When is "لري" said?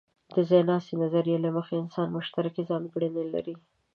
3.33-3.55